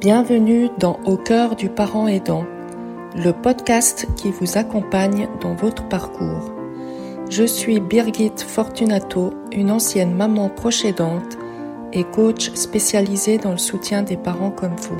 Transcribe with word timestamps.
Bienvenue 0.00 0.70
dans 0.78 0.98
Au 1.04 1.18
cœur 1.18 1.56
du 1.56 1.68
parent 1.68 2.08
aidant, 2.08 2.46
le 3.14 3.32
podcast 3.32 4.08
qui 4.16 4.30
vous 4.30 4.56
accompagne 4.56 5.28
dans 5.42 5.54
votre 5.54 5.88
parcours. 5.88 6.54
Je 7.28 7.44
suis 7.44 7.80
Birgit 7.80 8.32
Fortunato, 8.38 9.34
une 9.52 9.70
ancienne 9.70 10.14
maman 10.14 10.48
proche 10.48 10.86
et 10.86 12.04
coach 12.04 12.50
spécialisée 12.54 13.36
dans 13.36 13.50
le 13.50 13.58
soutien 13.58 14.02
des 14.02 14.16
parents 14.16 14.50
comme 14.50 14.74
vous. 14.76 14.96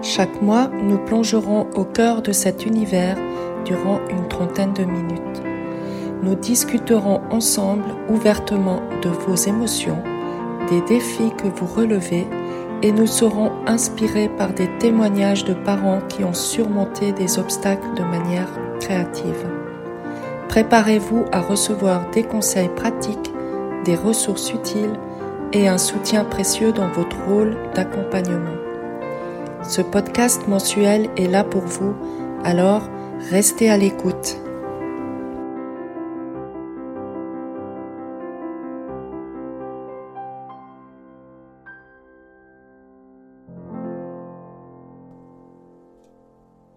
Chaque 0.00 0.40
mois, 0.40 0.70
nous 0.82 1.04
plongerons 1.04 1.66
au 1.74 1.84
cœur 1.84 2.22
de 2.22 2.32
cet 2.32 2.64
univers 2.64 3.18
durant 3.66 4.00
une 4.08 4.26
trentaine 4.28 4.72
de 4.72 4.84
minutes. 4.84 5.42
Nous 6.22 6.34
discuterons 6.34 7.20
ensemble 7.30 7.94
ouvertement 8.08 8.80
de 9.02 9.10
vos 9.10 9.34
émotions, 9.34 10.02
des 10.70 10.80
défis 10.80 11.32
que 11.36 11.48
vous 11.48 11.66
relevez 11.66 12.26
et 12.82 12.92
nous 12.92 13.06
serons 13.06 13.52
inspirés 13.66 14.28
par 14.28 14.52
des 14.52 14.68
témoignages 14.78 15.44
de 15.44 15.54
parents 15.54 16.00
qui 16.08 16.24
ont 16.24 16.34
surmonté 16.34 17.12
des 17.12 17.38
obstacles 17.38 17.94
de 17.96 18.02
manière 18.02 18.48
créative. 18.80 19.46
Préparez-vous 20.48 21.24
à 21.32 21.40
recevoir 21.40 22.10
des 22.10 22.22
conseils 22.22 22.70
pratiques, 22.74 23.32
des 23.84 23.96
ressources 23.96 24.52
utiles 24.52 24.98
et 25.52 25.68
un 25.68 25.78
soutien 25.78 26.24
précieux 26.24 26.72
dans 26.72 26.88
votre 26.88 27.16
rôle 27.26 27.56
d'accompagnement. 27.74 28.56
Ce 29.62 29.82
podcast 29.82 30.46
mensuel 30.48 31.08
est 31.16 31.26
là 31.26 31.44
pour 31.44 31.62
vous, 31.62 31.94
alors 32.44 32.82
restez 33.30 33.68
à 33.70 33.76
l'écoute. 33.76 34.38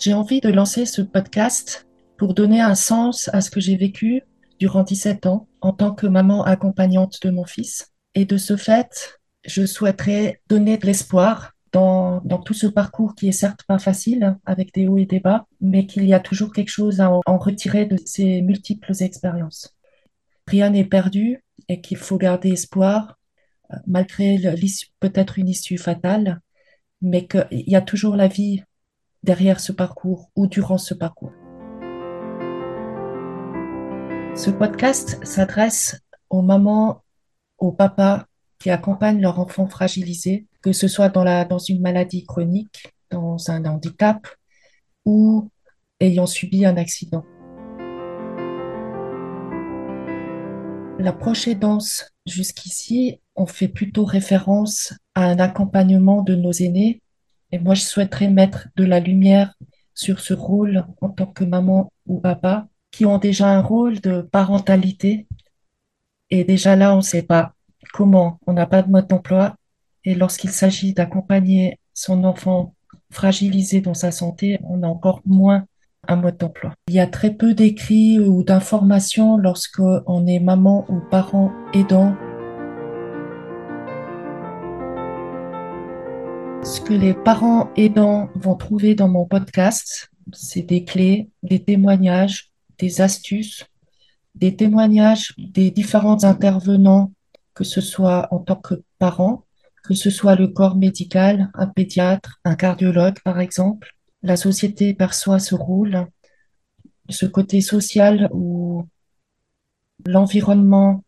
J'ai 0.00 0.14
envie 0.14 0.40
de 0.40 0.48
lancer 0.48 0.86
ce 0.86 1.02
podcast 1.02 1.86
pour 2.16 2.32
donner 2.32 2.62
un 2.62 2.74
sens 2.74 3.28
à 3.34 3.42
ce 3.42 3.50
que 3.50 3.60
j'ai 3.60 3.76
vécu 3.76 4.22
durant 4.58 4.82
17 4.82 5.26
ans 5.26 5.46
en 5.60 5.74
tant 5.74 5.94
que 5.94 6.06
maman 6.06 6.42
accompagnante 6.42 7.18
de 7.22 7.30
mon 7.30 7.44
fils. 7.44 7.92
Et 8.14 8.24
de 8.24 8.38
ce 8.38 8.56
fait, 8.56 9.20
je 9.44 9.66
souhaiterais 9.66 10.40
donner 10.48 10.78
de 10.78 10.86
l'espoir 10.86 11.52
dans, 11.72 12.22
dans, 12.24 12.38
tout 12.38 12.54
ce 12.54 12.66
parcours 12.66 13.14
qui 13.14 13.28
est 13.28 13.32
certes 13.32 13.64
pas 13.68 13.78
facile, 13.78 14.38
avec 14.46 14.72
des 14.72 14.88
hauts 14.88 14.96
et 14.96 15.04
des 15.04 15.20
bas, 15.20 15.44
mais 15.60 15.84
qu'il 15.84 16.06
y 16.06 16.14
a 16.14 16.20
toujours 16.20 16.54
quelque 16.54 16.70
chose 16.70 17.02
à 17.02 17.12
en, 17.12 17.38
retirer 17.38 17.84
de 17.84 17.98
ces 18.02 18.40
multiples 18.40 18.94
expériences. 19.00 19.76
Rien 20.46 20.70
n'est 20.70 20.86
perdu 20.86 21.44
et 21.68 21.82
qu'il 21.82 21.98
faut 21.98 22.16
garder 22.16 22.52
espoir, 22.52 23.18
euh, 23.70 23.76
malgré 23.86 24.38
peut-être 24.98 25.38
une 25.38 25.48
issue 25.50 25.76
fatale, 25.76 26.40
mais 27.02 27.26
qu'il 27.26 27.46
y 27.50 27.76
a 27.76 27.82
toujours 27.82 28.16
la 28.16 28.28
vie 28.28 28.62
derrière 29.22 29.60
ce 29.60 29.72
parcours 29.72 30.30
ou 30.36 30.46
durant 30.46 30.78
ce 30.78 30.94
parcours. 30.94 31.32
Ce 34.36 34.50
podcast 34.50 35.18
s'adresse 35.24 36.00
aux 36.30 36.42
mamans, 36.42 37.02
aux 37.58 37.72
papas 37.72 38.24
qui 38.58 38.70
accompagnent 38.70 39.20
leur 39.20 39.38
enfant 39.38 39.66
fragilisé, 39.66 40.46
que 40.62 40.72
ce 40.72 40.88
soit 40.88 41.08
dans, 41.08 41.58
une 41.58 41.80
maladie 41.80 42.24
chronique, 42.24 42.94
dans 43.10 43.50
un 43.50 43.64
handicap 43.64 44.26
ou 45.04 45.48
ayant 45.98 46.26
subi 46.26 46.64
un 46.64 46.76
accident. 46.76 47.24
L'approche 50.98 51.48
danse 51.48 52.12
jusqu'ici, 52.26 53.20
on 53.34 53.46
fait 53.46 53.68
plutôt 53.68 54.04
référence 54.04 54.92
à 55.14 55.24
un 55.24 55.38
accompagnement 55.38 56.22
de 56.22 56.34
nos 56.34 56.52
aînés 56.52 57.00
et 57.52 57.58
moi, 57.58 57.74
je 57.74 57.82
souhaiterais 57.82 58.28
mettre 58.28 58.68
de 58.76 58.84
la 58.84 59.00
lumière 59.00 59.54
sur 59.94 60.20
ce 60.20 60.34
rôle 60.34 60.84
en 61.00 61.08
tant 61.08 61.26
que 61.26 61.44
maman 61.44 61.92
ou 62.06 62.20
papa 62.20 62.68
qui 62.90 63.06
ont 63.06 63.18
déjà 63.18 63.48
un 63.48 63.60
rôle 63.60 64.00
de 64.00 64.22
parentalité. 64.22 65.26
Et 66.30 66.44
déjà 66.44 66.76
là, 66.76 66.94
on 66.94 66.98
ne 66.98 67.02
sait 67.02 67.22
pas 67.22 67.54
comment, 67.92 68.38
on 68.46 68.52
n'a 68.52 68.66
pas 68.66 68.82
de 68.82 68.90
mode 68.90 69.08
d'emploi. 69.08 69.56
Et 70.04 70.14
lorsqu'il 70.14 70.50
s'agit 70.50 70.94
d'accompagner 70.94 71.78
son 71.92 72.24
enfant 72.24 72.74
fragilisé 73.10 73.80
dans 73.80 73.94
sa 73.94 74.10
santé, 74.10 74.58
on 74.62 74.82
a 74.82 74.86
encore 74.86 75.20
moins 75.26 75.66
un 76.08 76.16
mode 76.16 76.38
d'emploi. 76.38 76.74
Il 76.88 76.94
y 76.94 77.00
a 77.00 77.06
très 77.06 77.34
peu 77.34 77.54
d'écrits 77.54 78.18
ou 78.18 78.42
d'informations 78.42 79.36
lorsque 79.36 79.80
on 79.80 80.26
est 80.26 80.40
maman 80.40 80.86
ou 80.88 81.00
parent 81.10 81.52
aidant 81.74 82.14
Ce 86.70 86.80
que 86.80 86.94
les 86.94 87.14
parents 87.14 87.68
aidants 87.74 88.28
vont 88.36 88.54
trouver 88.54 88.94
dans 88.94 89.08
mon 89.08 89.26
podcast, 89.26 90.08
c'est 90.32 90.62
des 90.62 90.84
clés, 90.84 91.28
des 91.42 91.64
témoignages, 91.64 92.52
des 92.78 93.00
astuces, 93.00 93.66
des 94.36 94.54
témoignages 94.54 95.34
des 95.36 95.72
différents 95.72 96.22
intervenants, 96.22 97.10
que 97.54 97.64
ce 97.64 97.80
soit 97.80 98.28
en 98.32 98.38
tant 98.38 98.54
que 98.54 98.84
parents, 99.00 99.46
que 99.82 99.94
ce 99.94 100.10
soit 100.10 100.36
le 100.36 100.46
corps 100.46 100.76
médical, 100.76 101.50
un 101.54 101.66
pédiatre, 101.66 102.38
un 102.44 102.54
cardiologue 102.54 103.18
par 103.24 103.40
exemple. 103.40 103.96
La 104.22 104.36
société 104.36 104.94
perçoit 104.94 105.40
ce 105.40 105.56
rôle, 105.56 106.06
ce 107.08 107.26
côté 107.26 107.62
social 107.62 108.30
ou 108.32 108.86
l'environnement 110.06 111.02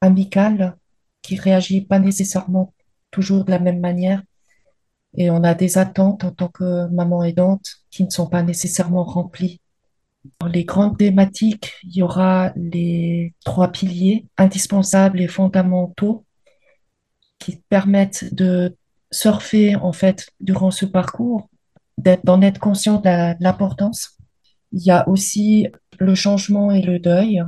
amical 0.00 0.76
qui 1.22 1.34
réagit 1.34 1.80
pas 1.80 1.98
nécessairement 1.98 2.72
toujours 3.10 3.44
de 3.44 3.50
la 3.50 3.58
même 3.58 3.80
manière 3.80 4.22
et 5.16 5.30
on 5.30 5.42
a 5.42 5.54
des 5.54 5.78
attentes 5.78 6.24
en 6.24 6.32
tant 6.32 6.48
que 6.48 6.86
maman 6.88 7.24
aidante 7.24 7.66
qui 7.90 8.04
ne 8.04 8.10
sont 8.10 8.26
pas 8.26 8.42
nécessairement 8.42 9.04
remplies. 9.04 9.60
Dans 10.40 10.48
les 10.48 10.64
grandes 10.64 10.98
thématiques, 10.98 11.72
il 11.84 11.96
y 11.96 12.02
aura 12.02 12.52
les 12.56 13.34
trois 13.44 13.68
piliers 13.68 14.26
indispensables 14.36 15.20
et 15.20 15.28
fondamentaux 15.28 16.24
qui 17.38 17.62
permettent 17.68 18.34
de 18.34 18.76
surfer 19.10 19.76
en 19.76 19.92
fait 19.92 20.28
durant 20.40 20.70
ce 20.70 20.84
parcours, 20.84 21.48
d'en 22.24 22.42
être 22.42 22.60
conscient 22.60 23.00
de 23.00 23.42
l'importance. 23.42 24.18
Il 24.72 24.82
y 24.84 24.90
a 24.90 25.08
aussi 25.08 25.68
le 25.98 26.14
changement 26.14 26.70
et 26.70 26.82
le 26.82 26.98
deuil, 26.98 27.42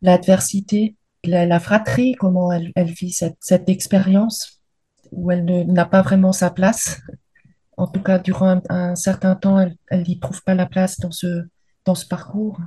l'adversité, 0.00 0.96
la, 1.24 1.60
fratrie, 1.60 2.14
comment 2.14 2.52
elle, 2.52 2.72
vit 2.76 3.10
cette, 3.10 3.36
cette 3.40 3.68
expérience 3.68 4.55
où 5.12 5.30
elle 5.30 5.44
n'a 5.44 5.84
pas 5.86 6.02
vraiment 6.02 6.32
sa 6.32 6.50
place. 6.50 7.00
En 7.76 7.86
tout 7.86 8.02
cas, 8.02 8.18
durant 8.18 8.60
un, 8.68 8.94
certain 8.96 9.34
temps, 9.34 9.58
elle 9.58 10.02
n'y 10.02 10.18
trouve 10.18 10.42
pas 10.42 10.54
la 10.54 10.66
place 10.66 10.98
dans 11.00 11.10
ce, 11.10 11.44
dans 11.84 11.94
ce 11.94 12.06
parcours. 12.06 12.58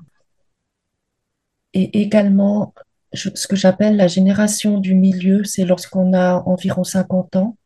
Et 1.73 2.01
également, 2.01 2.73
ce 3.13 3.47
que 3.47 3.55
j'appelle 3.55 3.95
la 3.95 4.07
génération 4.07 4.79
du 4.79 4.95
milieu, 4.95 5.43
c'est 5.43 5.65
lorsqu'on 5.65 6.13
a 6.13 6.35
environ 6.45 6.83
50 6.83 7.35
ans, 7.35 7.57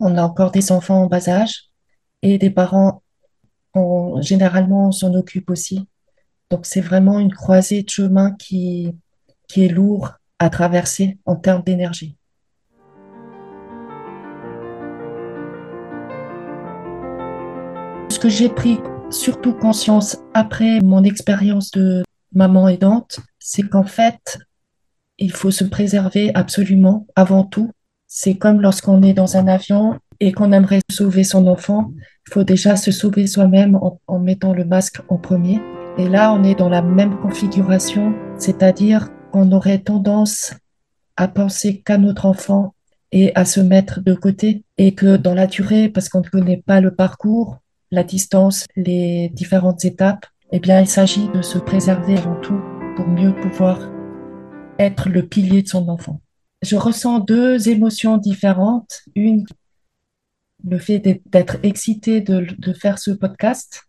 on 0.00 0.16
a 0.16 0.22
encore 0.22 0.50
des 0.50 0.72
enfants 0.72 1.02
en 1.02 1.06
bas 1.06 1.28
âge 1.28 1.70
et 2.22 2.38
des 2.38 2.50
parents, 2.50 3.02
généralement, 4.20 4.88
on 4.88 4.92
s'en 4.92 5.14
occupe 5.14 5.50
aussi. 5.50 5.88
Donc, 6.50 6.66
c'est 6.66 6.80
vraiment 6.80 7.18
une 7.18 7.32
croisée 7.32 7.82
de 7.82 7.90
chemin 7.90 8.32
qui, 8.34 8.94
qui 9.48 9.64
est 9.64 9.68
lourd 9.68 10.12
à 10.38 10.50
traverser 10.50 11.18
en 11.24 11.36
termes 11.36 11.62
d'énergie. 11.62 12.16
Ce 18.16 18.18
que 18.18 18.30
j'ai 18.30 18.48
pris 18.48 18.78
surtout 19.10 19.52
conscience 19.52 20.16
après 20.32 20.80
mon 20.80 21.04
expérience 21.04 21.70
de 21.72 22.02
maman 22.32 22.66
aidante, 22.66 23.20
c'est 23.38 23.64
qu'en 23.64 23.84
fait, 23.84 24.38
il 25.18 25.30
faut 25.32 25.50
se 25.50 25.64
préserver 25.64 26.34
absolument 26.34 27.06
avant 27.14 27.44
tout. 27.44 27.72
C'est 28.06 28.36
comme 28.36 28.62
lorsqu'on 28.62 29.02
est 29.02 29.12
dans 29.12 29.36
un 29.36 29.46
avion 29.46 29.98
et 30.18 30.32
qu'on 30.32 30.52
aimerait 30.52 30.80
sauver 30.90 31.24
son 31.24 31.46
enfant, 31.46 31.92
il 32.26 32.32
faut 32.32 32.42
déjà 32.42 32.74
se 32.76 32.90
sauver 32.90 33.26
soi-même 33.26 33.78
en, 34.06 34.18
mettant 34.18 34.54
le 34.54 34.64
masque 34.64 35.02
en 35.10 35.18
premier. 35.18 35.60
Et 35.98 36.08
là, 36.08 36.32
on 36.32 36.42
est 36.42 36.54
dans 36.54 36.70
la 36.70 36.80
même 36.80 37.20
configuration, 37.20 38.14
c'est-à-dire 38.38 39.10
qu'on 39.30 39.52
aurait 39.52 39.80
tendance 39.80 40.54
à 41.18 41.28
penser 41.28 41.82
qu'à 41.84 41.98
notre 41.98 42.24
enfant 42.24 42.74
et 43.12 43.32
à 43.34 43.44
se 43.44 43.60
mettre 43.60 44.00
de 44.00 44.14
côté 44.14 44.64
et 44.78 44.94
que 44.94 45.18
dans 45.18 45.34
la 45.34 45.46
durée, 45.46 45.90
parce 45.90 46.08
qu'on 46.08 46.22
ne 46.22 46.28
connaît 46.28 46.62
pas 46.64 46.80
le 46.80 46.94
parcours, 46.94 47.58
la 47.90 48.04
distance, 48.04 48.66
les 48.76 49.30
différentes 49.30 49.84
étapes, 49.84 50.26
eh 50.52 50.60
bien, 50.60 50.80
il 50.80 50.88
s'agit 50.88 51.28
de 51.28 51.42
se 51.42 51.58
préserver 51.58 52.16
avant 52.16 52.40
tout 52.40 52.60
pour 52.96 53.06
mieux 53.06 53.34
pouvoir 53.34 53.78
être 54.78 55.08
le 55.08 55.26
pilier 55.26 55.62
de 55.62 55.68
son 55.68 55.88
enfant. 55.88 56.20
Je 56.62 56.76
ressens 56.76 57.20
deux 57.20 57.68
émotions 57.68 58.16
différentes. 58.16 59.02
Une, 59.14 59.44
le 60.64 60.78
fait 60.78 60.98
d'être 60.98 61.58
excité 61.62 62.20
de, 62.20 62.72
faire 62.72 62.98
ce 62.98 63.10
podcast. 63.10 63.82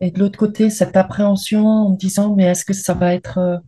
Et 0.00 0.10
de 0.10 0.18
l'autre 0.18 0.38
côté, 0.38 0.70
cette 0.70 0.96
appréhension 0.96 1.66
en 1.66 1.90
me 1.90 1.96
disant, 1.96 2.34
mais 2.34 2.44
est-ce 2.44 2.64
que 2.64 2.72
ça 2.74 2.94
va 2.94 3.14
être 3.14 3.38
euh, 3.38 3.58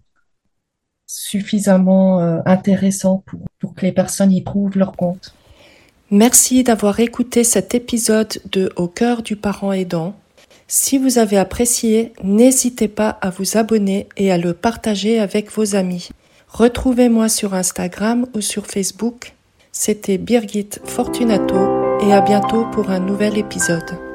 suffisamment 1.06 2.20
euh, 2.20 2.40
intéressant 2.44 3.24
pour 3.58 3.74
que 3.74 3.86
les 3.86 3.92
personnes 3.92 4.32
y 4.32 4.42
prouvent 4.42 4.76
leur 4.76 4.92
compte? 4.92 5.34
Merci 6.12 6.62
d'avoir 6.62 7.00
écouté 7.00 7.42
cet 7.42 7.74
épisode 7.74 8.38
de 8.52 8.70
Au 8.76 8.86
cœur 8.86 9.22
du 9.22 9.34
parent 9.34 9.72
aidant. 9.72 10.14
Si 10.68 10.98
vous 10.98 11.18
avez 11.18 11.36
apprécié, 11.36 12.12
n'hésitez 12.22 12.86
pas 12.86 13.08
à 13.08 13.30
vous 13.30 13.56
abonner 13.56 14.08
et 14.16 14.30
à 14.30 14.38
le 14.38 14.54
partager 14.54 15.18
avec 15.18 15.50
vos 15.50 15.74
amis. 15.74 16.10
Retrouvez-moi 16.48 17.28
sur 17.28 17.54
Instagram 17.54 18.26
ou 18.34 18.40
sur 18.40 18.66
Facebook. 18.66 19.34
C'était 19.72 20.16
Birgit 20.16 20.70
Fortunato 20.84 21.56
et 22.00 22.12
à 22.12 22.20
bientôt 22.20 22.66
pour 22.72 22.90
un 22.90 23.00
nouvel 23.00 23.36
épisode. 23.36 24.05